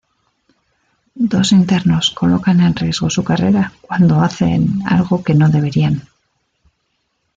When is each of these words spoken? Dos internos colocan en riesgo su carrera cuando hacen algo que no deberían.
Dos 1.31 1.51
internos 1.51 2.09
colocan 2.09 2.59
en 2.59 2.75
riesgo 2.75 3.07
su 3.11 3.23
carrera 3.23 3.71
cuando 3.81 4.21
hacen 4.21 4.81
algo 4.87 5.23
que 5.23 5.35
no 5.35 5.47
deberían. 5.47 6.07